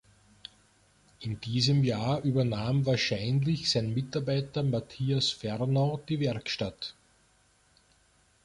In 1.19 1.39
diesem 1.41 1.83
Jahr 1.83 2.21
übernahm 2.23 2.87
wahrscheinlich 2.87 3.69
sein 3.69 3.93
Mitarbeiter 3.93 4.63
Matthias 4.63 5.29
Fernau 5.29 6.01
die 6.09 6.19
Werkstatt. 6.19 6.95